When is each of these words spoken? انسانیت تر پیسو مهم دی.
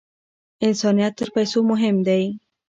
انسانیت 0.67 1.13
تر 1.19 1.29
پیسو 1.35 1.59
مهم 1.71 1.97
دی. 2.07 2.23